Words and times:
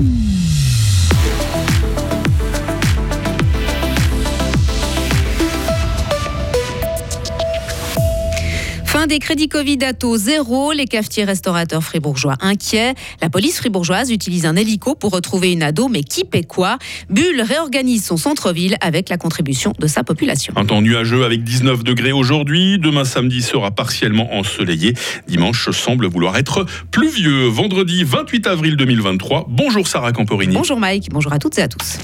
Mm-hmm. 0.00 0.39
Fin 9.00 9.06
des 9.06 9.18
crédits 9.18 9.48
Covid 9.48 9.78
à 9.82 9.94
taux 9.94 10.18
zéro. 10.18 10.72
Les 10.72 10.84
cafetiers 10.84 11.24
restaurateurs 11.24 11.82
fribourgeois 11.82 12.34
inquiets. 12.42 12.92
La 13.22 13.30
police 13.30 13.56
fribourgeoise 13.56 14.10
utilise 14.10 14.44
un 14.44 14.56
hélico 14.56 14.94
pour 14.94 15.12
retrouver 15.12 15.52
une 15.52 15.62
ado, 15.62 15.88
mais 15.88 16.02
qui 16.02 16.24
paie 16.24 16.42
quoi? 16.42 16.76
Bulle 17.08 17.40
réorganise 17.40 18.04
son 18.04 18.18
centre-ville 18.18 18.76
avec 18.82 19.08
la 19.08 19.16
contribution 19.16 19.72
de 19.78 19.86
sa 19.86 20.04
population. 20.04 20.52
Un 20.54 20.66
temps 20.66 20.82
nuageux 20.82 21.24
avec 21.24 21.42
19 21.44 21.82
degrés 21.82 22.12
aujourd'hui. 22.12 22.78
Demain 22.78 23.06
samedi 23.06 23.40
sera 23.40 23.70
partiellement 23.70 24.34
ensoleillé. 24.34 24.92
Dimanche 25.26 25.70
semble 25.70 26.04
vouloir 26.04 26.36
être 26.36 26.66
pluvieux. 26.90 27.46
Vendredi 27.46 28.04
28 28.04 28.48
avril 28.48 28.76
2023. 28.76 29.46
Bonjour 29.48 29.88
Sarah 29.88 30.12
Camporini. 30.12 30.56
Bonjour 30.56 30.78
Mike. 30.78 31.08
Bonjour 31.10 31.32
à 31.32 31.38
toutes 31.38 31.58
et 31.58 31.62
à 31.62 31.68
tous. 31.68 31.96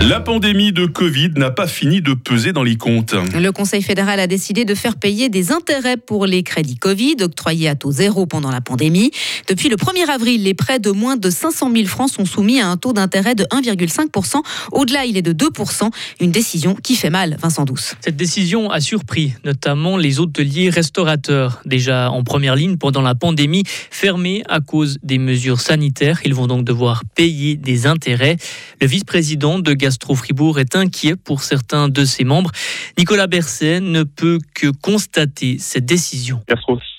La 0.00 0.20
pandémie 0.20 0.72
de 0.72 0.86
Covid 0.86 1.30
n'a 1.36 1.50
pas 1.50 1.66
fini 1.66 2.00
de 2.00 2.14
peser 2.14 2.52
dans 2.52 2.62
les 2.62 2.76
comptes. 2.76 3.14
Le 3.34 3.50
Conseil 3.50 3.82
fédéral 3.82 4.20
a 4.20 4.28
décidé 4.28 4.64
de 4.64 4.74
faire 4.76 4.96
payer 4.96 5.28
des 5.28 5.50
intérêts 5.50 5.96
pour 5.96 6.24
les 6.24 6.44
crédits 6.44 6.76
Covid 6.76 7.16
octroyés 7.20 7.68
à 7.68 7.74
taux 7.74 7.90
zéro 7.90 8.24
pendant 8.24 8.52
la 8.52 8.60
pandémie. 8.60 9.10
Depuis 9.48 9.68
le 9.68 9.74
1er 9.74 10.08
avril, 10.08 10.44
les 10.44 10.54
prêts 10.54 10.78
de 10.78 10.92
moins 10.92 11.16
de 11.16 11.28
500 11.28 11.72
000 11.74 11.86
francs 11.86 12.10
sont 12.10 12.24
soumis 12.24 12.60
à 12.60 12.68
un 12.68 12.76
taux 12.76 12.92
d'intérêt 12.92 13.34
de 13.34 13.42
1,5%. 13.44 14.36
Au-delà, 14.70 15.04
il 15.04 15.16
est 15.16 15.22
de 15.22 15.32
2%. 15.32 15.90
Une 16.20 16.30
décision 16.30 16.76
qui 16.76 16.94
fait 16.94 17.10
mal, 17.10 17.36
Vincent 17.42 17.64
Douce. 17.64 17.96
Cette 18.00 18.16
décision 18.16 18.70
a 18.70 18.80
surpris 18.80 19.34
notamment 19.44 19.96
les 19.96 20.20
hôteliers 20.20 20.70
restaurateurs, 20.70 21.60
déjà 21.66 22.10
en 22.10 22.22
première 22.22 22.54
ligne 22.54 22.76
pendant 22.76 23.02
la 23.02 23.16
pandémie, 23.16 23.64
fermés 23.66 24.44
à 24.48 24.60
cause 24.60 24.98
des 25.02 25.18
mesures 25.18 25.60
sanitaires. 25.60 26.20
Ils 26.24 26.34
vont 26.34 26.46
donc 26.46 26.64
devoir 26.64 27.02
payer 27.16 27.56
des 27.56 27.86
intérêts. 27.86 28.36
Le 28.80 28.86
vice-président 28.86 29.58
de 29.58 29.72
Fribourg 30.14 30.58
est 30.58 30.76
inquiet 30.76 31.16
pour 31.16 31.42
certains 31.42 31.88
de 31.88 32.04
ses 32.04 32.24
membres. 32.24 32.50
Nicolas 32.98 33.26
Berset 33.26 33.80
ne 33.80 34.02
peut 34.02 34.38
que 34.54 34.68
constater 34.68 35.58
cette 35.58 35.86
décision. 35.86 36.42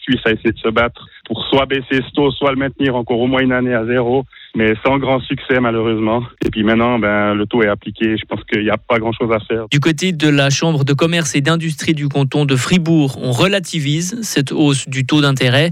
Suisse 0.10 0.22
a 0.26 0.32
essayé 0.32 0.52
de 0.52 0.58
se 0.60 0.70
battre 0.70 1.08
pour 1.26 1.46
soit 1.46 1.66
baisser 1.68 2.02
ce 2.02 2.12
taux, 2.16 2.32
soit 2.32 2.52
le 2.52 2.58
maintenir 2.58 2.96
encore 2.96 3.20
au 3.20 3.28
moins 3.28 3.42
une 3.42 3.52
année 3.52 3.74
à 3.74 3.86
zéro 3.86 4.26
mais 4.56 4.74
sans 4.84 4.98
grand 4.98 5.20
succès 5.22 5.60
malheureusement. 5.60 6.24
Et 6.44 6.50
puis 6.50 6.64
maintenant, 6.64 7.00
ben, 7.00 7.34
le 7.34 7.46
taux 7.46 7.62
est 7.62 7.68
appliqué. 7.68 8.18
Je 8.18 8.26
pense 8.26 8.44
qu'il 8.46 8.64
n'y 8.64 8.70
a 8.70 8.78
pas 8.78 8.98
grand-chose 8.98 9.32
à 9.32 9.40
faire. 9.40 9.68
Du 9.70 9.80
côté 9.80 10.12
de 10.12 10.28
la 10.28 10.50
Chambre 10.50 10.84
de 10.84 10.94
commerce 10.94 11.36
et 11.36 11.42
d'industrie 11.42 11.94
du 11.94 12.08
canton 12.08 12.46
de 12.46 12.56
Fribourg, 12.56 13.20
on 13.22 13.32
relativise 13.32 14.20
cette 14.22 14.52
hausse 14.52 14.90
du 14.90 15.06
taux 15.06 15.22
d'intérêt. 15.22 15.72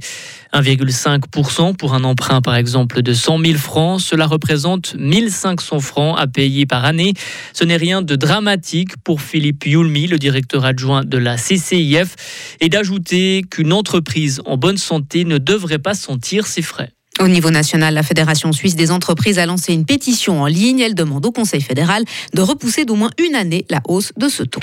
1,5% 0.53 1.75
pour 1.75 1.93
un 1.93 2.03
emprunt 2.03 2.41
par 2.41 2.55
exemple 2.55 3.02
de 3.02 3.13
100 3.13 3.39
000 3.39 3.58
francs. 3.58 3.99
Cela 3.99 4.27
représente 4.27 4.95
1500 4.95 5.80
francs 5.80 6.15
à 6.17 6.27
payer 6.27 6.65
par 6.65 6.85
année. 6.85 7.13
Ce 7.53 7.65
n'est 7.65 7.77
rien 7.77 8.02
de 8.02 8.15
dramatique 8.15 8.91
pour 9.03 9.21
Philippe 9.21 9.65
Yulmi, 9.65 10.08
le 10.08 10.17
directeur 10.17 10.65
adjoint 10.65 11.03
de 11.03 11.17
la 11.17 11.35
CCIF, 11.35 12.55
et 12.61 12.69
d'ajouter 12.69 13.43
qu'une 13.49 13.73
entreprise 13.73 14.27
en 14.45 14.58
bonne 14.58 14.78
santé 14.78 15.25
ne 15.25 15.38
devrait 15.38 15.80
pas 15.80 15.94
sentir 15.94 16.47
ses 16.47 16.61
frais. 16.61 16.92
Au 17.20 17.28
niveau 17.28 17.50
national, 17.50 17.95
la 17.95 18.03
Fédération 18.03 18.52
suisse 18.52 18.75
des 18.75 18.92
entreprises 18.92 19.39
a 19.39 19.45
lancé 19.45 19.73
une 19.73 19.86
pétition 19.86 20.42
en 20.42 20.45
ligne. 20.45 20.80
Elle 20.80 20.94
demande 20.94 21.25
au 21.25 21.31
Conseil 21.31 21.61
fédéral 21.61 22.03
de 22.33 22.42
repousser 22.42 22.86
d'au 22.86 22.95
moins 22.95 23.09
une 23.17 23.36
année 23.36 23.66
la 23.70 23.81
hausse 23.88 24.11
de 24.17 24.30
ce 24.30 24.44
taux. 24.44 24.61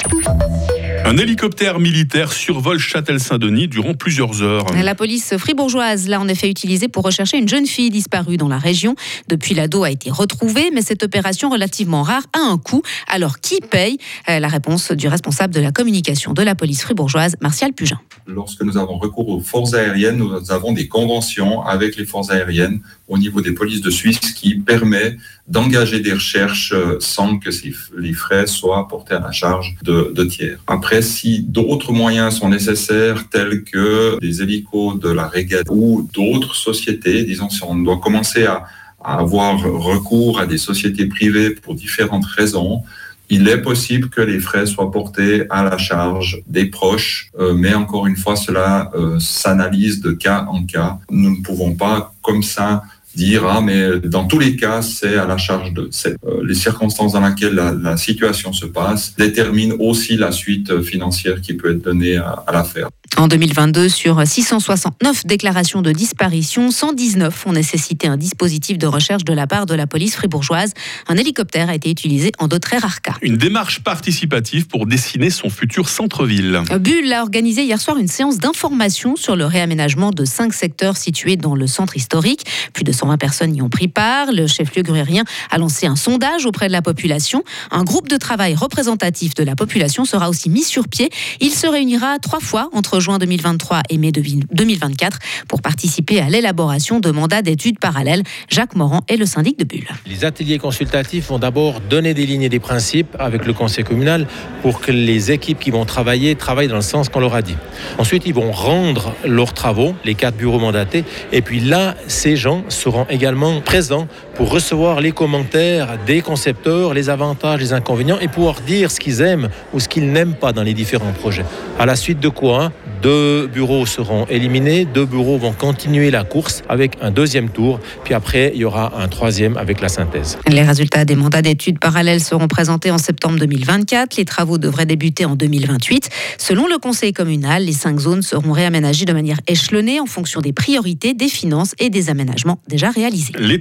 Un 1.06 1.18
hélicoptère 1.18 1.80
militaire 1.80 2.32
survole 2.32 2.78
Châtel-Saint-Denis 2.78 3.68
durant 3.68 3.92
plusieurs 3.92 4.42
heures. 4.42 4.64
La 4.82 4.94
police 4.94 5.36
fribourgeoise 5.36 6.08
l'a 6.08 6.18
en 6.18 6.28
effet 6.28 6.48
utilisé 6.48 6.88
pour 6.88 7.04
rechercher 7.04 7.36
une 7.36 7.46
jeune 7.46 7.66
fille 7.66 7.90
disparue 7.90 8.38
dans 8.38 8.48
la 8.48 8.56
région. 8.56 8.96
Depuis, 9.28 9.54
l'ado 9.54 9.84
a 9.84 9.90
été 9.90 10.10
retrouvé, 10.10 10.70
mais 10.72 10.80
cette 10.80 11.02
opération 11.02 11.50
relativement 11.50 12.02
rare 12.04 12.22
a 12.32 12.40
un 12.40 12.56
coût. 12.56 12.80
Alors, 13.06 13.40
qui 13.40 13.60
paye? 13.60 13.98
Euh, 14.30 14.38
La 14.38 14.48
réponse 14.48 14.92
du 14.92 15.06
responsable 15.08 15.52
de 15.52 15.60
la 15.60 15.72
communication 15.72 16.32
de 16.32 16.42
la 16.42 16.54
police 16.54 16.80
fribourgeoise, 16.80 17.36
Martial 17.42 17.74
Pugin. 17.74 18.00
Lorsque 18.26 18.62
nous 18.62 18.78
avons 18.78 18.96
recours 18.96 19.28
aux 19.28 19.40
forces 19.40 19.74
aériennes, 19.74 20.16
nous 20.16 20.50
avons 20.50 20.72
des 20.72 20.88
conventions 20.88 21.60
avec 21.60 21.96
les 21.96 22.06
forces 22.06 22.30
aériennes 22.30 22.80
au 23.08 23.18
niveau 23.18 23.42
des 23.42 23.52
polices 23.52 23.82
de 23.82 23.90
Suisse 23.90 24.18
qui 24.18 24.54
permet 24.54 25.18
d'engager 25.46 26.00
des 26.00 26.14
recherches 26.14 26.72
euh, 26.72 26.96
sans 27.00 27.38
que 27.38 27.50
les 27.98 28.14
frais 28.14 28.46
soient 28.46 28.88
portés 28.88 29.12
à 29.12 29.20
la 29.20 29.30
charge 29.30 29.76
de, 29.82 30.10
de 30.14 30.24
tiers. 30.24 30.58
Après, 30.66 30.93
si 31.02 31.42
d'autres 31.42 31.92
moyens 31.92 32.38
sont 32.38 32.48
nécessaires, 32.48 33.28
tels 33.28 33.64
que 33.64 34.18
des 34.20 34.42
hélicos 34.42 34.98
de 34.98 35.10
la 35.10 35.28
régate 35.28 35.66
ou 35.70 36.08
d'autres 36.12 36.54
sociétés, 36.54 37.24
disons 37.24 37.48
si 37.50 37.62
on 37.62 37.76
doit 37.76 37.98
commencer 37.98 38.46
à, 38.46 38.64
à 39.02 39.18
avoir 39.18 39.60
recours 39.60 40.40
à 40.40 40.46
des 40.46 40.58
sociétés 40.58 41.06
privées 41.06 41.50
pour 41.50 41.74
différentes 41.74 42.26
raisons, 42.26 42.82
il 43.30 43.48
est 43.48 43.62
possible 43.62 44.10
que 44.10 44.20
les 44.20 44.38
frais 44.38 44.66
soient 44.66 44.90
portés 44.90 45.44
à 45.50 45.62
la 45.62 45.78
charge 45.78 46.42
des 46.46 46.66
proches, 46.66 47.30
euh, 47.38 47.54
mais 47.54 47.74
encore 47.74 48.06
une 48.06 48.16
fois, 48.16 48.36
cela 48.36 48.90
euh, 48.94 49.18
s'analyse 49.18 50.00
de 50.00 50.12
cas 50.12 50.46
en 50.48 50.64
cas. 50.64 50.98
Nous 51.10 51.38
ne 51.38 51.42
pouvons 51.42 51.74
pas, 51.74 52.12
comme 52.22 52.42
ça, 52.42 52.82
dire 53.16 53.44
ah 53.46 53.60
mais 53.60 53.98
dans 54.00 54.24
tous 54.24 54.38
les 54.38 54.56
cas 54.56 54.82
c'est 54.82 55.16
à 55.16 55.26
la 55.26 55.36
charge 55.36 55.72
de 55.72 55.88
euh, 56.06 56.42
les 56.44 56.54
circonstances 56.54 57.12
dans 57.12 57.26
lesquelles 57.26 57.54
la, 57.54 57.96
situation 57.96 58.52
se 58.52 58.66
passe 58.66 59.14
déterminent 59.16 59.76
aussi 59.78 60.16
la 60.16 60.32
suite 60.32 60.82
financière 60.82 61.40
qui 61.40 61.54
peut 61.54 61.70
être 61.70 61.82
donnée 61.82 62.16
à, 62.16 62.44
à 62.46 62.52
l'affaire. 62.52 62.88
En 63.16 63.28
2022, 63.28 63.88
sur 63.88 64.26
669 64.26 65.24
déclarations 65.24 65.82
de 65.82 65.92
disparition, 65.92 66.72
119 66.72 67.46
ont 67.46 67.52
nécessité 67.52 68.08
un 68.08 68.16
dispositif 68.16 68.76
de 68.76 68.88
recherche 68.88 69.22
de 69.22 69.32
la 69.32 69.46
part 69.46 69.66
de 69.66 69.74
la 69.74 69.86
police 69.86 70.16
fribourgeoise. 70.16 70.72
Un 71.06 71.16
hélicoptère 71.16 71.68
a 71.68 71.76
été 71.76 71.88
utilisé 71.90 72.32
en 72.40 72.48
de 72.48 72.58
très 72.58 72.78
rares 72.78 73.02
cas. 73.02 73.14
Une 73.22 73.36
démarche 73.36 73.84
participative 73.84 74.66
pour 74.66 74.86
dessiner 74.86 75.30
son 75.30 75.48
futur 75.48 75.88
centre-ville. 75.88 76.62
Bull 76.80 77.12
a 77.12 77.22
organisé 77.22 77.62
hier 77.62 77.80
soir 77.80 77.98
une 77.98 78.08
séance 78.08 78.38
d'information 78.38 79.14
sur 79.14 79.36
le 79.36 79.44
réaménagement 79.44 80.10
de 80.10 80.24
cinq 80.24 80.52
secteurs 80.52 80.96
situés 80.96 81.36
dans 81.36 81.54
le 81.54 81.68
centre 81.68 81.96
historique. 81.96 82.44
Plus 82.72 82.84
de 82.84 82.92
120 83.04 83.18
personnes 83.18 83.54
y 83.54 83.60
ont 83.60 83.68
pris 83.68 83.88
part. 83.88 84.32
Le 84.32 84.46
chef-lieu 84.46 84.82
grurien 84.82 85.24
a 85.50 85.58
lancé 85.58 85.86
un 85.86 85.96
sondage 85.96 86.46
auprès 86.46 86.68
de 86.68 86.72
la 86.72 86.80
population. 86.80 87.44
Un 87.70 87.84
groupe 87.84 88.08
de 88.08 88.16
travail 88.16 88.54
représentatif 88.54 89.34
de 89.34 89.44
la 89.44 89.54
population 89.54 90.06
sera 90.06 90.30
aussi 90.30 90.48
mis 90.48 90.62
sur 90.62 90.88
pied. 90.88 91.10
Il 91.40 91.50
se 91.50 91.66
réunira 91.66 92.18
trois 92.18 92.40
fois 92.40 92.70
entre 92.72 93.00
juin 93.00 93.18
2023 93.18 93.82
et 93.90 93.98
mai 93.98 94.10
2024 94.10 95.18
pour 95.48 95.60
participer 95.60 96.20
à 96.20 96.30
l'élaboration 96.30 96.98
de 96.98 97.10
mandats 97.10 97.42
d'études 97.42 97.78
parallèles. 97.78 98.22
Jacques 98.48 98.74
Morand 98.74 99.02
est 99.08 99.16
le 99.16 99.26
syndic 99.26 99.58
de 99.58 99.64
Bulle. 99.64 99.88
Les 100.06 100.24
ateliers 100.24 100.58
consultatifs 100.58 101.28
vont 101.28 101.38
d'abord 101.38 101.80
donner 101.80 102.14
des 102.14 102.24
lignes 102.24 102.42
et 102.42 102.48
des 102.48 102.60
principes 102.60 103.14
avec 103.18 103.44
le 103.44 103.52
conseil 103.52 103.84
communal 103.84 104.26
pour 104.62 104.80
que 104.80 104.92
les 104.92 105.30
équipes 105.30 105.58
qui 105.58 105.70
vont 105.70 105.84
travailler 105.84 106.36
travaillent 106.36 106.68
dans 106.68 106.76
le 106.76 106.80
sens 106.80 107.10
qu'on 107.10 107.20
leur 107.20 107.34
a 107.34 107.42
dit. 107.42 107.56
Ensuite, 107.98 108.22
ils 108.24 108.34
vont 108.34 108.50
rendre 108.50 109.14
leurs 109.26 109.52
travaux, 109.52 109.94
les 110.04 110.14
quatre 110.14 110.36
bureaux 110.36 110.58
mandatés, 110.58 111.04
et 111.32 111.42
puis 111.42 111.60
là, 111.60 111.96
ces 112.06 112.36
gens 112.36 112.64
seront 112.68 112.93
également 113.08 113.60
présents 113.60 114.08
pour 114.34 114.50
recevoir 114.50 115.00
les 115.00 115.12
commentaires 115.12 115.98
des 116.06 116.20
concepteurs, 116.20 116.94
les 116.94 117.10
avantages, 117.10 117.60
les 117.60 117.72
inconvénients, 117.72 118.18
et 118.20 118.28
pouvoir 118.28 118.60
dire 118.60 118.90
ce 118.90 119.00
qu'ils 119.00 119.20
aiment 119.20 119.48
ou 119.72 119.80
ce 119.80 119.88
qu'ils 119.88 120.10
n'aiment 120.10 120.34
pas 120.34 120.52
dans 120.52 120.62
les 120.62 120.74
différents 120.74 121.12
projets. 121.12 121.44
À 121.78 121.86
la 121.86 121.96
suite 121.96 122.20
de 122.20 122.28
quoi 122.28 122.72
deux 123.02 123.46
bureaux 123.46 123.84
seront 123.84 124.24
éliminés, 124.26 124.86
deux 124.86 125.04
bureaux 125.04 125.36
vont 125.36 125.52
continuer 125.52 126.10
la 126.10 126.24
course 126.24 126.62
avec 126.68 126.96
un 127.02 127.10
deuxième 127.10 127.50
tour, 127.50 127.78
puis 128.02 128.14
après 128.14 128.52
il 128.54 128.60
y 128.60 128.64
aura 128.64 128.98
un 128.98 129.08
troisième 129.08 129.56
avec 129.56 129.80
la 129.80 129.88
synthèse. 129.88 130.38
Les 130.48 130.62
résultats 130.62 131.04
des 131.04 131.14
mandats 131.14 131.42
d'études 131.42 131.78
parallèles 131.78 132.22
seront 132.22 132.48
présentés 132.48 132.90
en 132.90 132.98
septembre 132.98 133.38
2024. 133.38 134.16
Les 134.16 134.24
travaux 134.24 134.58
devraient 134.58 134.86
débuter 134.86 135.26
en 135.26 135.36
2028. 135.36 136.08
Selon 136.38 136.66
le 136.66 136.78
conseil 136.78 137.12
communal, 137.12 137.64
les 137.64 137.72
cinq 137.72 137.98
zones 138.00 138.22
seront 138.22 138.52
réaménagées 138.52 139.04
de 139.04 139.12
manière 139.12 139.38
échelonnée 139.46 140.00
en 140.00 140.06
fonction 140.06 140.40
des 140.40 140.52
priorités, 140.52 141.12
des 141.12 141.28
finances 141.28 141.74
et 141.78 141.90
des 141.90 142.10
aménagements 142.10 142.58
déjà 142.68 142.90
réalisés. 142.90 143.34
Les, 143.38 143.58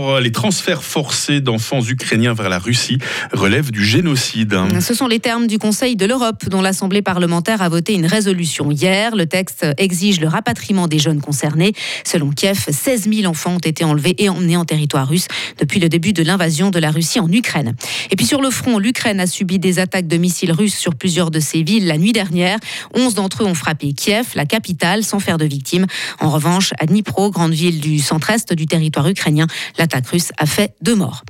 transferts, 0.00 0.20
les 0.20 0.32
transferts 0.32 0.82
forcés 0.82 1.40
d'enfants 1.40 1.82
ukrainiens 1.82 2.34
vers 2.34 2.48
la 2.48 2.58
Russie 2.58 2.98
relèvent 3.32 3.70
du 3.70 3.84
génocide. 3.84 4.56
Ce 4.80 4.94
sont 4.94 5.06
les 5.06 5.20
termes 5.20 5.46
du 5.46 5.58
Conseil 5.58 5.96
de 5.96 6.06
l'Europe 6.06 6.48
dont 6.48 6.60
l'Assemblée 6.60 7.02
parlementaire 7.02 7.62
a 7.62 7.68
voté 7.68 7.94
une 7.94 8.06
résolution 8.06 8.70
hier. 8.70 9.14
Le 9.14 9.26
texte 9.26 9.66
exige 9.76 10.20
le 10.20 10.28
rapatriement 10.28 10.88
des 10.88 10.98
jeunes 10.98 11.20
concernés. 11.20 11.72
Selon 12.04 12.30
Kiev, 12.30 12.66
16 12.68 13.08
000 13.12 13.26
enfants 13.26 13.54
ont 13.54 13.58
été 13.58 13.84
enlevés 13.84 14.14
et 14.18 14.28
emmenés 14.28 14.56
en 14.56 14.64
territoire 14.64 15.08
russe 15.08 15.28
depuis 15.58 15.80
le 15.80 15.88
début 15.88 16.12
de 16.12 16.22
l'invasion 16.22 16.70
de 16.70 16.78
la 16.78 16.90
Russie 16.90 17.20
en 17.20 17.30
Ukraine. 17.30 17.74
Et 18.10 18.16
puis 18.16 18.26
sur 18.26 18.40
le 18.40 18.50
front, 18.50 18.78
l'Ukraine 18.78 19.20
a 19.20 19.26
subi 19.26 19.58
des 19.58 19.78
attaques 19.78 20.06
de 20.08 20.16
missiles 20.16 20.52
russes 20.52 20.76
sur 20.76 20.94
plusieurs 20.94 21.30
de 21.30 21.40
ses 21.40 21.62
villes 21.62 21.86
la 21.86 21.98
nuit 21.98 22.12
dernière. 22.12 22.58
11 22.94 23.14
d'entre 23.14 23.42
eux 23.42 23.46
ont 23.46 23.54
frappé 23.54 23.92
Kiev, 23.92 24.28
la 24.34 24.46
capitale, 24.46 25.04
sans 25.04 25.20
faire 25.20 25.38
de 25.38 25.44
victimes. 25.44 25.86
En 26.18 26.30
revanche, 26.30 26.72
à 26.78 26.86
Dnipro, 26.86 27.30
grande 27.30 27.52
ville 27.52 27.80
du 27.80 27.98
centre-est, 27.98 28.52
du 28.52 28.66
territoire 28.66 29.08
ukrainien. 29.08 29.46
L'attaque 29.92 30.08
russe 30.12 30.30
a 30.38 30.46
fait 30.46 30.72
deux 30.82 30.94
morts. 30.94 31.24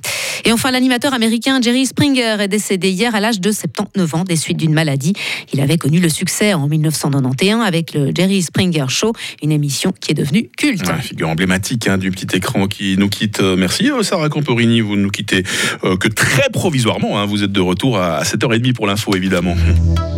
Et 0.44 0.52
enfin, 0.52 0.70
l'animateur 0.70 1.14
américain 1.14 1.60
Jerry 1.62 1.86
Springer 1.86 2.36
est 2.40 2.48
décédé 2.48 2.90
hier 2.90 3.14
à 3.14 3.20
l'âge 3.20 3.40
de 3.40 3.50
79 3.50 4.14
ans 4.14 4.24
des 4.24 4.36
suites 4.36 4.58
d'une 4.58 4.74
maladie. 4.74 5.14
Il 5.54 5.60
avait 5.62 5.78
connu 5.78 5.98
le 5.98 6.10
succès 6.10 6.52
en 6.52 6.68
1991 6.68 7.62
avec 7.62 7.94
le 7.94 8.10
Jerry 8.14 8.42
Springer 8.42 8.84
Show, 8.88 9.14
une 9.42 9.50
émission 9.50 9.94
qui 9.98 10.10
est 10.10 10.14
devenue 10.14 10.50
culte. 10.58 10.86
Ouais, 10.86 11.00
figure 11.00 11.30
emblématique 11.30 11.88
hein, 11.88 11.96
du 11.96 12.10
petit 12.10 12.36
écran 12.36 12.66
qui 12.66 12.96
nous 12.98 13.08
quitte. 13.08 13.40
Euh, 13.40 13.56
merci 13.56 13.90
euh, 13.90 14.02
Sarah 14.02 14.28
Camporini, 14.28 14.82
vous 14.82 14.96
ne 14.96 15.02
nous 15.02 15.10
quittez 15.10 15.42
euh, 15.84 15.96
que 15.96 16.08
très 16.08 16.50
provisoirement. 16.52 17.18
hein. 17.18 17.24
Vous 17.24 17.42
êtes 17.42 17.52
de 17.52 17.60
retour 17.60 17.96
à 17.98 18.22
7h30 18.24 18.74
pour 18.74 18.86
l'info 18.86 19.16
évidemment. 19.16 19.56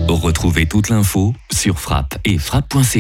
Retrouvez 0.09 0.67
toute 0.67 0.89
l'info 0.89 1.33
sur 1.53 1.79
frappe 1.79 2.19
et 2.25 2.39
frappe.ch. 2.39 2.99